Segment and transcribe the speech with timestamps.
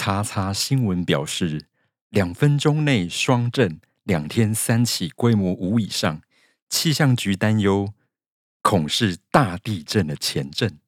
[0.00, 1.66] 叉叉新闻表示，
[2.10, 6.22] 两分钟内双震，两天三起规模五以上，
[6.70, 7.92] 气象局担忧
[8.62, 10.78] 恐是大地震的前震。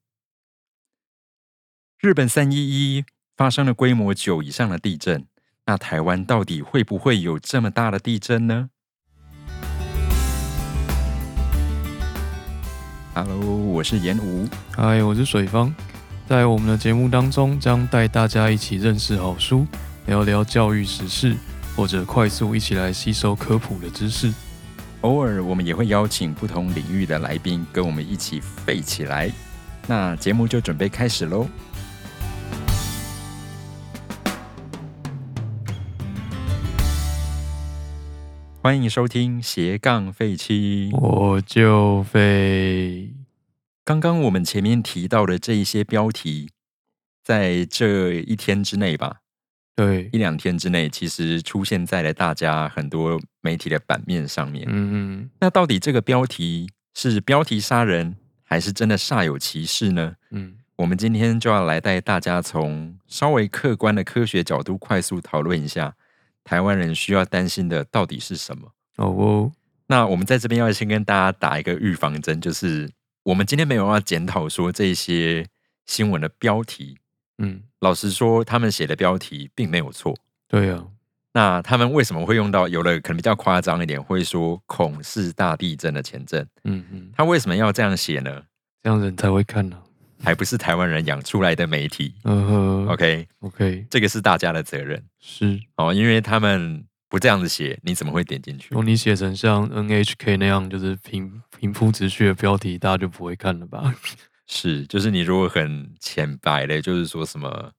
[1.99, 3.05] 日本三一一
[3.37, 5.27] 发生了规模九以上的地震，
[5.67, 8.71] 那台湾到底会不会有这么大的地震呢
[13.13, 15.75] ？Hello，我是严武，嗨，我是水方。
[16.31, 19.67] 在我们的节目当中，将带大家一起认识好书，
[20.07, 21.35] 聊聊教育时事，
[21.75, 24.33] 或者快速一起来吸收科普的知识。
[25.01, 29.29] 偶尔我们也会邀请不同领域的来宾跟我们一起飞起来。
[29.89, 31.49] 那节目就准备开始喽！
[38.63, 43.20] 欢迎收听斜杠废七，我就废。
[43.91, 46.49] 刚刚我们前面提到的这一些标题，
[47.25, 49.17] 在这一天之内吧，
[49.75, 54.65] 对，一两天之内，其实出现在了大家很多媒体的版面上面。
[54.69, 60.15] 嗯嗯，那到底这个标题是标题杀人，还是真的煞有其事呢？
[60.31, 65.97] 嗯，我们今天就要来带大家从稍微客观的科学角度，快速讨论一下
[66.45, 68.73] 台湾人需要担心的到底是什么。
[68.99, 69.53] 哦哦，
[69.89, 72.89] 那我们在这边要先跟大家打一个预防针，就是。
[73.25, 75.47] 我们今天没有要检讨说这些
[75.87, 76.99] 新闻的标题，
[77.39, 80.17] 嗯，老实说，他们写的标题并没有错。
[80.49, 80.87] 对啊，
[81.33, 82.67] 那他们为什么会用到？
[82.67, 86.47] 有的可能比较夸张一点，会说“恐是大地震的前震”。
[86.65, 88.43] 嗯嗯，他为什么要这样写呢？
[88.83, 89.77] 这样人才会看呢，
[90.23, 92.15] 还不是台湾人养出来的媒体。
[92.25, 95.05] 嗯哼，OK OK，这个是大家的责任。
[95.21, 96.85] 是哦，因为他们。
[97.11, 98.69] 不这样子写，你怎么会点进去？
[98.71, 103.93] 如果你写成像 NHK 那样，就是平平铺直叙的标题，大家就不会看了吧？
[104.47, 107.73] 是，就是你如果很浅白的，就是说什么，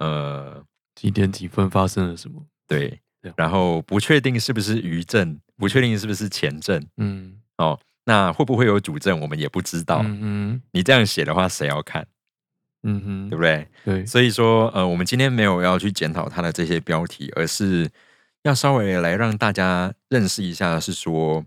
[0.00, 0.60] 呃，
[0.96, 2.44] 几点几分发生了什么？
[2.66, 3.00] 对，
[3.36, 10.02] 然后不确定是不是余震，不确定是不是前震，嗯，哦，那会不会有主震，我们也不知道。
[10.04, 12.04] 嗯你这样写的话，谁要看？
[12.82, 13.68] 嗯哼，对不对？
[13.84, 17.88] 对，所以说，呃，我们今天没有要去检讨它的这些标题，而是。
[18.42, 21.44] 要稍微来让大家认识一下，是说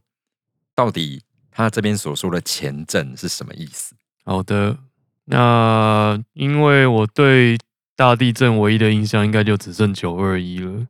[0.75, 3.95] 到底他这边所说的前震是什么意思？
[4.23, 4.77] 好的，
[5.25, 7.57] 那因为我对
[7.95, 10.87] 大地震唯一的印象，应该就只剩九二一了。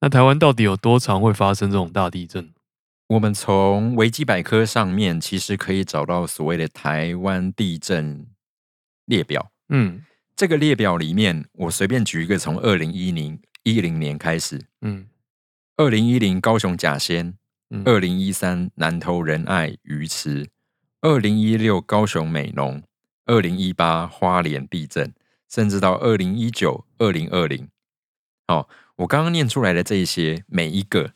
[0.00, 2.52] 那台湾到底有多常会发生这种大地震？
[3.08, 8.26] 我们从维基百科上面其实可以找到所谓的台湾地震
[9.06, 9.50] 列表。
[9.68, 10.02] 嗯，
[10.34, 15.06] 这个列表里面，我随便举一个，从二零一零一零年开始，嗯。
[15.78, 17.36] 二零一零高雄甲仙，
[17.84, 20.48] 二零一三南投仁爱鱼池，
[21.02, 22.82] 二零一六高雄美浓，
[23.26, 25.12] 二零一八花莲地震，
[25.50, 27.68] 甚至到二零一九、二零二零，
[28.48, 28.66] 哦，
[28.96, 31.12] 我刚刚念出来的这些，每一个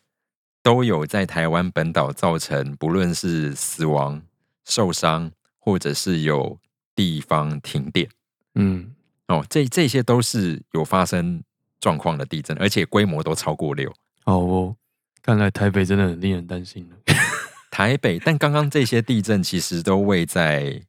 [0.63, 4.21] 都有在台湾本岛造成，不论是死亡、
[4.67, 6.61] 受伤，或者是有
[6.95, 8.11] 地方停电，
[8.57, 8.95] 嗯，
[9.29, 11.43] 哦，这这些都是有发生
[11.81, 13.91] 状况的地震，而且规模都超过六。
[14.25, 14.77] 哦，
[15.23, 16.97] 看来台北真的很令人担心了。
[17.71, 20.83] 台北，但刚刚这些地震其实都位在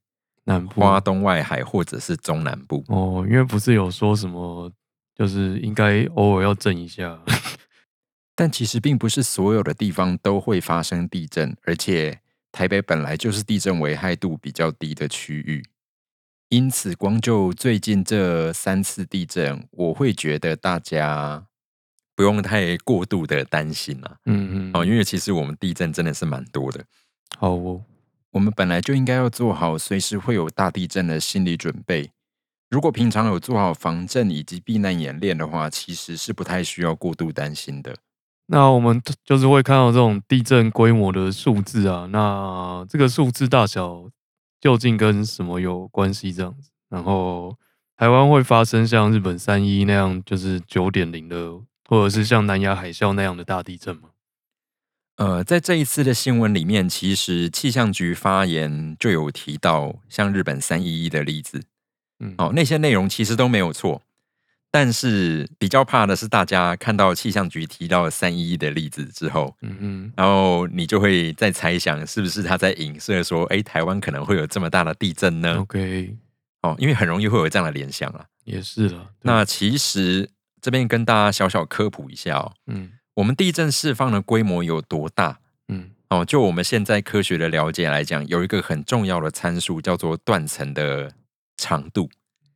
[0.46, 2.84] 南部、花东外海或者是中南部。
[2.88, 4.72] 哦，因为不是有说什么，
[5.16, 7.20] 就是应该偶尔要震一下。
[8.36, 12.20] 但其实并不是所有的地方都会发生地震，而且
[12.52, 15.64] 台北本来就是地震危害度比较低的区域，
[16.50, 21.46] 因此光就最近这三次地震，我会觉得大家。
[22.16, 26.84] 不用太过度的担心了，嗯嗯，哦，因为其实我们地震真的是蛮多的。
[27.38, 27.82] 好哦，
[28.32, 32.12] 我们本来就应该要做好随时会有大地震的心理准备。
[32.70, 37.96] 如果平常有做好防震以及避难演练的话，其实是不太需要过度担心的。
[38.48, 44.10] 那我们就是会看到这种地震规模的数字啊，那这个数字大小
[44.60, 46.32] 究竟跟什么有关系？
[46.32, 47.58] 这样子，然后
[47.98, 51.60] 台湾会发生像日本三一那样，就是九点零的。
[51.92, 54.04] 或者是像南亚海啸那样的大地震吗？
[55.18, 61.62] 呃，在这一次的新闻里面，其实气象局发言就有提到像日本三一一的例子，
[62.22, 64.02] 嗯，哦，那些内容其实都没有错，
[64.72, 76.16] 但是比较怕的是大家看到气象局提到三一一的例子之后，嗯嗯，然后你就会在猜想是不是他在影射说，哎，台湾可能会有这么大的地震呢？OK，
[76.62, 80.30] 哦，因为很容易会有这样的联想啊，也是了，那其实。
[80.62, 85.40] 这边跟大家小小科普一下哦，嗯，我们地震释放的规模有多大？
[85.68, 91.12] 嗯，哦，就我们现在科学的了解来讲，有一个很重要的参数叫做断层的
[91.58, 92.10] 长度。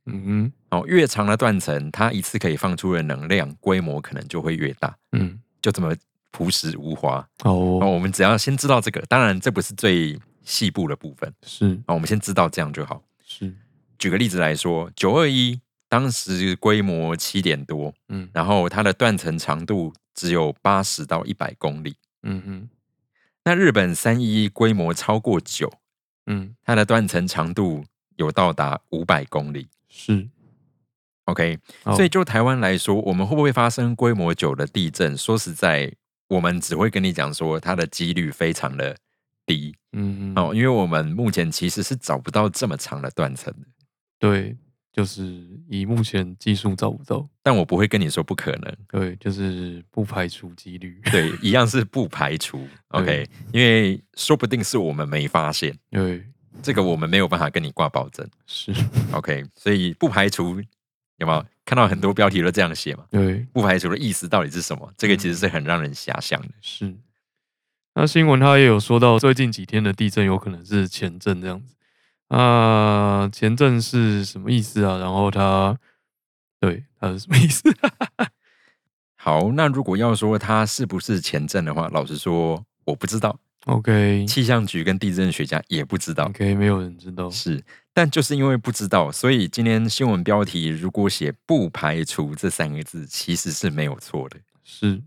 [0.06, 4.96] 嗯哼，哦，越长的断层，它一次可以放出的能量规模可能就会越大。
[5.10, 5.92] 嗯，就这么
[6.30, 7.26] 朴实无华。
[7.42, 11.32] 哦，我们只要先知道这个，当然这不是最细部的部分。
[11.42, 13.02] 是，啊，我们先知道这样就好。
[13.26, 13.52] 是，
[13.98, 21.96] 举个例子来说，九二一当时规模七点多，嗯，然后它的断层长度只有八十到一百公里。
[22.22, 22.68] 嗯哼，
[23.44, 25.72] 那日本三一规模超过九，
[26.26, 27.84] 嗯，它的断层长度。
[28.16, 30.26] 有到达五百公里，是
[31.26, 31.58] OK。
[31.94, 35.14] 所以就台湾来说，我们会不会发生规模九的地震？
[35.14, 35.92] 说实在，
[36.28, 38.96] 我们只会跟你讲说，它的几率非常的
[39.44, 39.76] 低。
[39.92, 43.68] 嗯，哦，因为我们目前其实是找不到这么长的断层的。
[44.18, 44.56] 对，
[44.96, 48.76] 就是以目前技术找不到，但我不会跟你说不可能。
[48.88, 50.98] 对，就是不排除几率。
[51.12, 52.66] 对，一样是 不排除。
[52.88, 55.76] OK，因为说不定是我们没发现。
[55.90, 56.24] 对。
[56.62, 58.72] 这个我们没有办法跟你挂保证， 是
[59.12, 60.58] OK，所以不排除
[61.18, 63.04] 有没有看到很多标题都这样写嘛？
[63.10, 64.90] 对，不排除的意思到底是什么？
[64.96, 66.48] 这个其实是很让人遐想的。
[66.62, 66.96] 是，
[67.94, 71.74] 那新闻他也有说到，最近几天的地震有可能是前震这样子
[72.28, 74.98] 啊，前阵是什么意思啊？
[74.98, 75.78] 然后他
[76.60, 77.62] 对他是什么意思？
[79.16, 83.38] 好，那如果要说他是不是前阵的话，老实说我不知道。
[83.66, 86.26] OK，气象局跟地震学家也不知道。
[86.26, 87.28] OK，没有人知道。
[87.28, 87.60] 是，
[87.92, 94.36] 但就是因为不知道，所以今天新闻标题如果写“不排除”这三个字，其实是没有错的。
[94.62, 95.02] 是，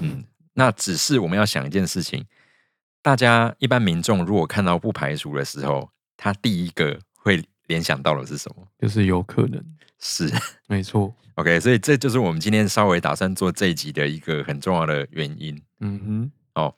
[0.00, 0.24] 嗯，
[0.54, 2.24] 那只是我们要想一件事情：
[3.02, 5.88] 大家一般民众如果看到“不排除”的时候，
[6.22, 8.64] 他第一个会联想到的是什么？
[8.78, 9.60] 就是有可能
[9.98, 10.30] 是，
[10.68, 11.12] 没错。
[11.34, 15.60] OK，所以这就是我们今天稍微打算做这一集的一个很重要的原因。
[15.80, 15.98] 嗯
[16.54, 16.72] 哼，哦。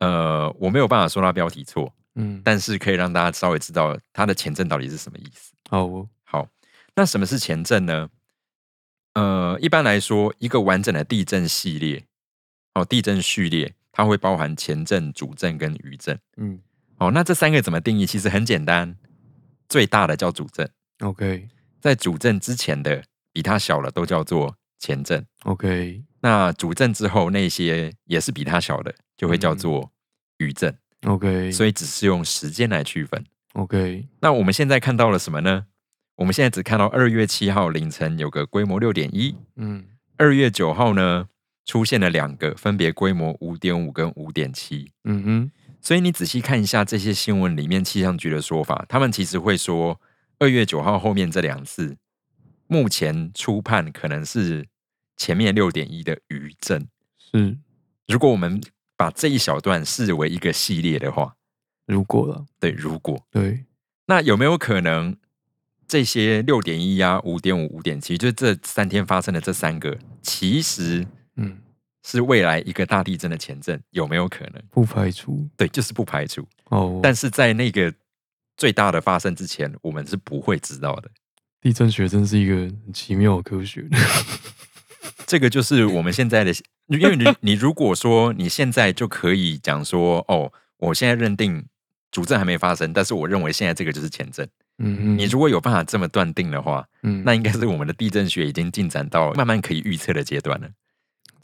[0.00, 5.54] 呃，我没有办法说他标题错，嗯，但是可以让大家稍微知道它的前阵到底是什么意思。
[5.70, 5.88] 好，
[6.24, 6.46] 好，
[6.94, 8.10] 那什么是前阵呢？
[9.14, 12.04] 呃，一般来说，一个完整的地震系列，
[12.74, 16.18] 哦，地震序列，它会包含前震、主震跟余震。
[16.36, 16.60] 嗯，
[17.06, 18.06] 哦，那这三个怎么定义？
[18.06, 18.96] 其实很简单，
[19.68, 20.70] 最大的叫主震。
[21.00, 21.48] OK，
[21.80, 23.02] 在主震之前的
[23.32, 25.26] 比它小的都叫做前震。
[25.44, 29.90] OK，那主震之后那些也是比它小的，就会叫做。
[30.38, 34.08] 余震，OK，所以只是用时间来区分，OK。
[34.20, 35.66] 那我们现在看到了什么呢？
[36.16, 39.84] 我们现在只看到二月七号凌晨有个规模六点一，嗯，
[40.16, 41.28] 二月九号呢
[41.64, 45.50] 出现了两个，分别规模五点五跟五点七，嗯哼。
[45.84, 50.00] 所以你仔细看一下这些新闻里面气象局的说法，他们其实会说
[50.38, 51.94] 二月九号后面这两次，
[52.66, 54.66] 目前初判可能是
[55.18, 56.88] 前面六点一的余震，
[57.18, 57.58] 是。
[58.08, 58.58] 如果我们
[58.96, 61.36] 把这一小段视为一个系列的话，
[61.84, 63.22] 如果了，对，如果。
[63.30, 63.66] 对，
[64.06, 65.14] 那有没有可能
[65.86, 71.06] 这些六点一呀、五点五、五点七，就是这三天发生的这三个，其实
[71.36, 71.58] 嗯
[72.04, 74.62] 是未来一个大地震的前震，有没有可能？
[74.70, 77.00] 不排除，对，就是不排除哦。
[77.02, 77.92] 但是在那个
[78.56, 81.10] 最大的发生之前，我们是不会知道的。
[81.60, 83.88] 地震学真是一个很奇妙的科学。
[85.26, 86.52] 这个就是我们现在的，
[86.88, 91.64] 因为你你如果说你现在就可以讲说，哦，我现在认定
[92.10, 94.46] 主震还没发生，但是我认为现在这个就是前震。
[94.78, 100.68] 嗯嗯，你如果有办法这么断定的话，嗯，那应该是我们的地震学已经进展到慢慢可以预测的阶段了。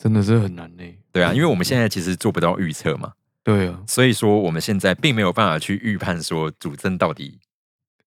[0.03, 0.83] 真的是很难呢。
[1.13, 3.13] 对啊，因为我们现在其实做不到预测嘛。
[3.43, 7.39] 对啊，所以说我们现在并没有办法去预判说主震到底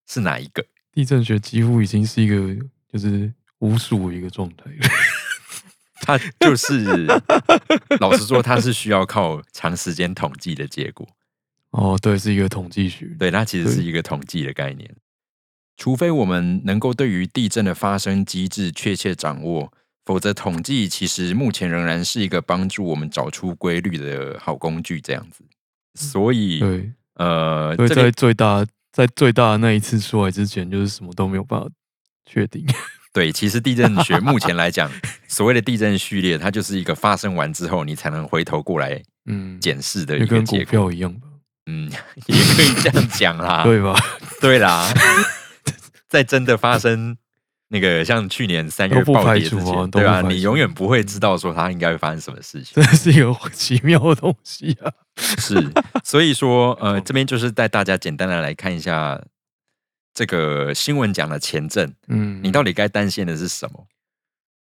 [0.08, 0.66] 是哪一个。
[0.92, 4.88] 地震学几乎已经是一个就是无数一个状态了。
[6.06, 7.06] 它就是，
[8.00, 11.08] 老实说，它是需要靠长时间统计的结果。
[11.70, 13.06] 哦，对，是一个统计学。
[13.18, 14.94] 对，它其实是一个统计的概念。
[15.78, 19.72] 除非我们能够对于地震的发生机制确切掌握，
[20.06, 25.00] 否则统计其实目前仍然是一个帮助我们找出规律的好工具。
[25.02, 25.44] 这样子，
[25.96, 31.68] 所以，对，呃，在最大在最大的那一次出来之前，就是什么都没有办法
[32.26, 32.66] 确定。
[33.14, 34.90] 对，其实地震学目前来讲，
[35.30, 41.28] 所谓的地震序列，它就是一个发生完之后，你才能回头过来，嗯，检视的一个结果一样吧
[41.68, 41.90] 嗯，
[42.26, 43.96] 也可以这样讲啦， 对吧？
[44.42, 44.92] 对啦，
[46.10, 47.16] 在真的发生
[47.70, 50.22] 那个像去年三月暴跌之前，对吧？
[50.22, 54.92] 你永远不会知道说它应该会发生什么事情，这是一个奇妙的东西啊。
[55.18, 55.56] 是，
[56.04, 59.22] 所以说，呃，这边就是带大家简单的来看一下。
[60.16, 63.88] 这个新闻讲的前阵，嗯，你到底该担心的是什么？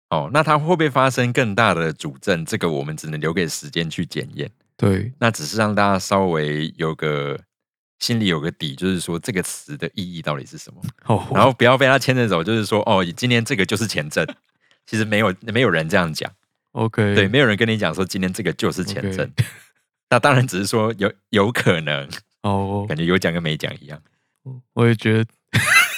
[0.09, 2.43] 哦，那它会不会发生更大的主震？
[2.43, 4.51] 这个我们只能留给时间去检验。
[4.75, 7.39] 对，那只是让大家稍微有个
[7.99, 10.81] 心里有个底，就是说这个词的意义到底是什么。
[11.05, 14.27] 哦， 然后不要被他牵着走，就是说哦，今天这个就是前阵，
[14.85, 16.31] 其实没有没有人这样讲。
[16.73, 19.31] OK，对，没有人跟你讲说今天这个就是前阵。
[20.09, 22.07] 那当然只是说有有可能
[22.43, 23.99] 哦， 感觉有讲跟没讲一样。
[24.73, 25.25] 我也觉得，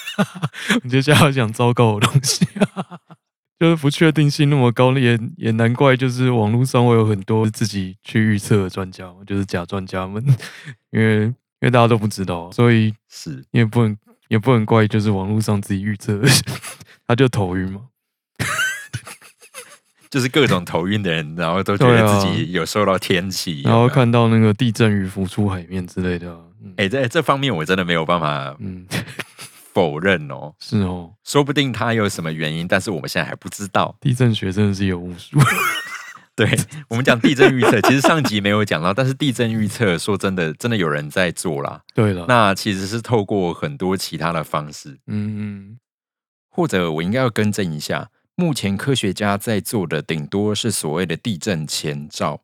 [0.82, 2.48] 你接下来要讲糟糕的东西，
[3.60, 10.26] 就是不确定性那么高，也也难怪，就是网络上会有很多自己去预测的专家，就是假专家们，
[10.90, 13.98] 因为因为大家都不知道，所以是也不能
[14.30, 16.22] 也不能怪，就是网络上自己预测，
[17.08, 17.82] 他就头晕嘛。
[20.10, 26.36] 就是各种头晕的人，然后都觉得自己有受到天气，然后看到那个地震鱼浮出海面之类的。
[26.78, 28.88] 哎，在这方面我真的没有办法嗯
[29.72, 30.52] 否认哦。
[30.60, 33.96] 是哦，说不定他有什么原因，但是我们现在还不知道。
[34.02, 35.38] 地震学真的是有巫术。
[36.40, 41.82] 对我们讲地震预测，其实上集没有讲到，但是地震预测说真的，真的有人在做啦。
[41.94, 44.98] 对了，那其实是透过很多其他的方式。
[45.08, 45.80] 嗯嗯，
[46.50, 48.10] 或者我应该要更正一下。
[48.36, 52.40] 目前科学家在做的顶多是所谓的地震前兆，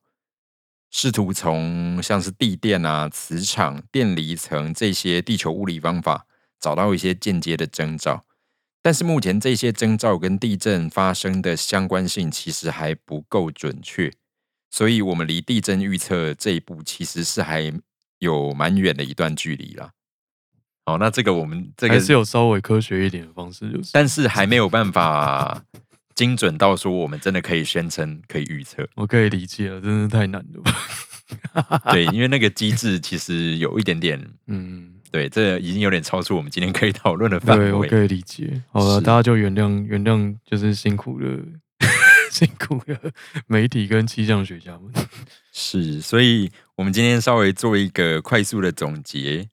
[0.91, 6.25] 试图从像是地电啊、磁场、电离层这些地球物理方法
[6.59, 8.25] 找到一些间接的征兆。
[8.85, 14.13] 但是目前这些征兆跟地震发生的相关性其实还不够准确，
[14.69, 17.73] 所以我们离地震预测这一步其实是还
[18.19, 19.89] 有蛮远的一段距离啦。
[20.85, 25.65] 好，那这个我们这个还是有稍微科学一点的方式，就是，但是还没有办法。
[26.13, 28.87] 精准到说，我们真的可以宣称可以预测。
[28.95, 31.91] 我可以理解了，真是太难了。
[31.91, 37.71] 对，因为那个机制其实有一点点，嗯，对，这已经有点超出我们今天可以讨论的范围。
[37.71, 38.61] 我可以理解。
[38.71, 41.39] 好了，大家就原谅原谅，就是辛苦了，
[42.31, 42.99] 辛苦了
[43.47, 44.91] 媒体跟气象学家们。
[45.53, 49.49] 是，所以我们今天稍微做一个快速的总结。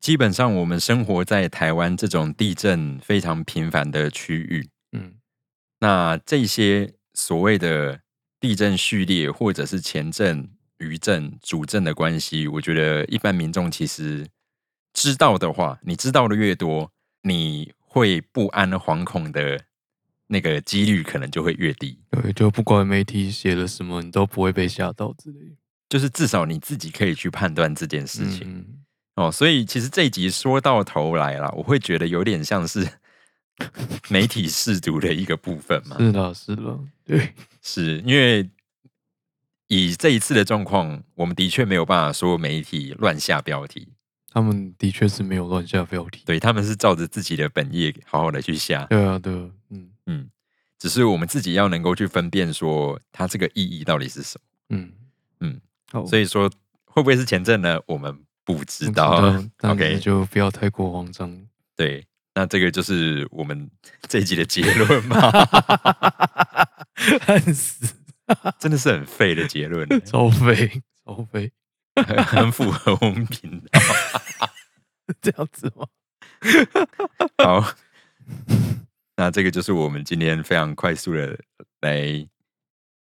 [0.00, 5.14] 基本上，我们生活在台湾这种地震非常频繁的区域，嗯。
[5.80, 8.00] 那这些所谓的
[8.38, 14.26] 地震序列，或者是前震、余震、主震的关系，我觉得一般民众其实
[14.94, 16.90] 知道的话，你知道的越多，
[17.22, 19.60] 你会不安、惶恐的
[20.28, 21.98] 那个几率可能就会越低。
[22.10, 25.56] 对，就不管媒体写了什么，你都不会被吓到之类。
[25.90, 28.64] 就是至少你自己可以去判断这件事情
[29.16, 29.30] 哦。
[29.30, 32.88] 所以其实这一集说到头来了，我会觉得有点像是。
[34.10, 37.32] 媒体试读的一个部分嘛，是的，是的，对，
[37.62, 38.50] 是因为
[39.68, 43.86] 以这一次的状况，我们的确没有办法说媒体乱下标题，
[44.34, 49.32] 他们的确是没有乱下标题，对他们是照着自己的本业好好的去下，对啊，对，
[49.70, 49.88] 嗯。
[50.06, 50.28] 嗯，
[50.76, 54.38] 只是我们自己要能够去分辨说它这个意义到底是什
[54.68, 54.92] 么，嗯。
[55.38, 55.60] 嗯，
[56.06, 56.50] 所以说
[56.84, 57.78] 会不会是前阵呢？
[57.86, 62.04] 我们不知道， OK，就不要太过慌张，对。
[62.34, 63.70] 那这个就是我们
[64.08, 65.30] 这一集的结论吧？
[67.22, 67.94] 很死，
[68.58, 71.52] 真的是很废的结论，超废，超废，
[72.26, 73.80] 很符合我们频道，
[75.22, 75.86] 这样子吗？
[77.44, 77.74] 好，
[79.16, 81.38] 那这个就是我们今天非常快速的
[81.80, 82.26] 来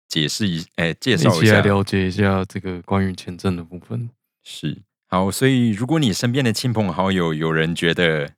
[0.08, 4.10] 解释一，哎，介绍一下，了解一下这个关于签证的部分。
[4.42, 8.32] 是，好，所以如果你身边的亲朋好友有人觉得，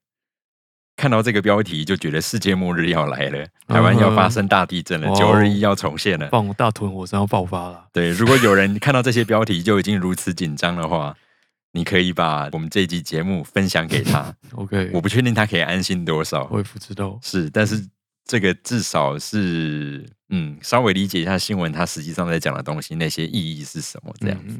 [0.94, 7.86] 看到这个标题就觉得世界末日要来了，台湾要发生大地震了，九二一要重现了，放大屯火山要爆发了。
[7.92, 11.16] 对，如果有人看到这些标题就已经如此紧张的话，
[11.72, 14.34] 你可以把我们这集节目分享给他。
[14.54, 17.18] OK，我不确定他可以安心多少，我也不知道。
[17.22, 17.88] 是，但是
[18.26, 24.58] 这个至少是嗯，稍微理解一下新闻，它实际上在讲的东西那些意义是什么这样子。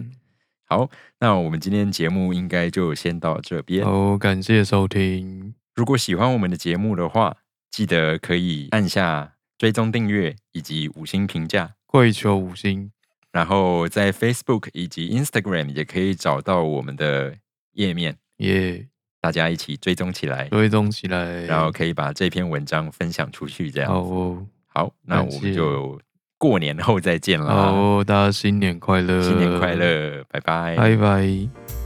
[0.64, 0.88] 好，
[1.20, 3.84] 那我们今天节目应该就先到这边。
[3.84, 5.54] 好，感谢收听。
[5.74, 7.36] 如果喜欢我们的节目的话，
[7.70, 12.90] 记得可以按下追踪订阅以及五星评价，跪求五星。
[13.30, 17.34] 然后在 Facebook 以及 Instagram 也可以找到我们的
[17.72, 18.86] 页面，耶！
[19.22, 23.90] 大家一起追踪起来，追踪起来，然后可以把这篇文章分享出去，这样。
[23.90, 24.36] 好，
[24.66, 25.98] 好，那我们就
[26.36, 27.46] 过年后再见了。
[27.46, 31.81] 好，大家新年快乐，新年快乐，拜拜，拜拜。